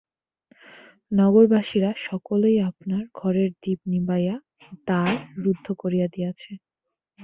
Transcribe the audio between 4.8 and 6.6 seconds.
দ্বার রুদ্ধ করিয়া দিয়াছে।